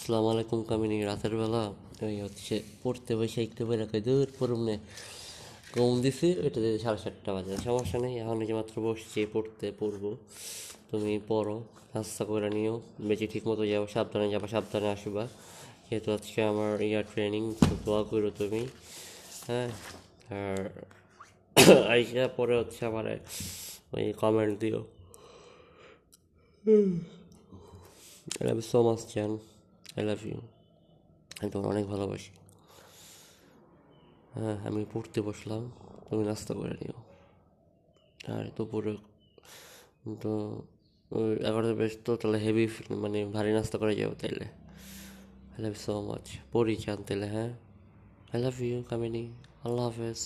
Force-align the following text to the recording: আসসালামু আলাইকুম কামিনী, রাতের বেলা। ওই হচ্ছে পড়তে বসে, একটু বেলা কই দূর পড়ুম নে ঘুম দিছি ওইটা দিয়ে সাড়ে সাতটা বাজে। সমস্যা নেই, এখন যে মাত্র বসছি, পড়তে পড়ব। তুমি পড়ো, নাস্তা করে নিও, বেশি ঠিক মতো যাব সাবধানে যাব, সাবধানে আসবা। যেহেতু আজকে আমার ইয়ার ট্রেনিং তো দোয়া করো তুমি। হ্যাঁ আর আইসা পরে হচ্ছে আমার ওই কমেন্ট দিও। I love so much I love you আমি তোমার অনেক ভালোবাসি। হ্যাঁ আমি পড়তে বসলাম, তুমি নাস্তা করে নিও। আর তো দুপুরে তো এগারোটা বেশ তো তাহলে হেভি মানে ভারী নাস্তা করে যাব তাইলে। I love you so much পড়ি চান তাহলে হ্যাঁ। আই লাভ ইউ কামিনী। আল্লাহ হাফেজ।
আসসালামু 0.00 0.28
আলাইকুম 0.34 0.60
কামিনী, 0.68 0.96
রাতের 1.10 1.34
বেলা। 1.40 1.62
ওই 2.06 2.16
হচ্ছে 2.24 2.54
পড়তে 2.82 3.12
বসে, 3.18 3.40
একটু 3.46 3.62
বেলা 3.70 3.86
কই 3.90 4.00
দূর 4.08 4.28
পড়ুম 4.38 4.60
নে 4.68 4.76
ঘুম 5.74 5.92
দিছি 6.04 6.28
ওইটা 6.44 6.58
দিয়ে 6.64 6.78
সাড়ে 6.84 7.00
সাতটা 7.04 7.30
বাজে। 7.34 7.52
সমস্যা 7.68 7.98
নেই, 8.04 8.14
এখন 8.22 8.36
যে 8.48 8.54
মাত্র 8.58 8.74
বসছি, 8.86 9.20
পড়তে 9.34 9.66
পড়ব। 9.80 10.04
তুমি 10.90 11.14
পড়ো, 11.30 11.56
নাস্তা 11.92 12.22
করে 12.30 12.48
নিও, 12.56 12.74
বেশি 13.08 13.26
ঠিক 13.32 13.44
মতো 13.50 13.62
যাব 13.70 13.84
সাবধানে 13.94 14.26
যাব, 14.34 14.44
সাবধানে 14.54 14.88
আসবা। 14.96 15.24
যেহেতু 15.86 16.08
আজকে 16.16 16.40
আমার 16.52 16.72
ইয়ার 16.88 17.04
ট্রেনিং 17.12 17.42
তো 17.60 17.72
দোয়া 17.84 18.02
করো 18.10 18.30
তুমি। 18.40 18.62
হ্যাঁ 19.46 19.68
আর 20.40 20.60
আইসা 21.94 22.24
পরে 22.36 22.54
হচ্ছে 22.60 22.80
আমার 22.90 23.04
ওই 23.94 24.04
কমেন্ট 24.22 24.54
দিও। 24.62 24.80
I 28.38 28.44
love 28.46 28.58
so 28.70 28.78
much 28.86 29.00
I 30.00 30.06
love 30.06 30.26
you 30.26 30.40
আমি 31.40 31.50
তোমার 31.50 31.68
অনেক 31.68 31.86
ভালোবাসি। 31.86 32.32
হ্যাঁ 34.34 34.56
আমি 34.66 34.84
পড়তে 34.92 35.20
বসলাম, 35.22 35.70
তুমি 36.08 36.24
নাস্তা 36.24 36.54
করে 36.54 36.74
নিও। 36.80 36.96
আর 38.32 38.44
তো 38.56 38.64
দুপুরে 38.64 38.94
তো 40.20 40.32
এগারোটা 41.48 41.74
বেশ 41.74 41.92
তো 42.04 42.16
তাহলে 42.16 42.38
হেভি 42.38 42.68
মানে 42.90 43.24
ভারী 43.24 43.52
নাস্তা 43.52 43.78
করে 43.78 43.94
যাব 43.96 44.12
তাইলে। 44.20 44.46
I 45.54 45.60
love 45.62 45.72
you 45.72 45.80
so 45.86 45.92
much 46.00 46.26
পড়ি 46.52 46.76
চান 46.76 46.98
তাহলে 47.02 47.26
হ্যাঁ। 47.26 47.52
আই 48.32 48.38
লাভ 48.42 48.56
ইউ 48.60 48.82
কামিনী। 48.90 49.24
আল্লাহ 49.64 49.84
হাফেজ। 49.88 50.20